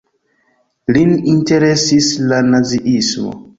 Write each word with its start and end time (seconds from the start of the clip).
Lin 0.97 1.11
interesis 1.35 2.09
la 2.33 2.43
Naziismo. 2.51 3.39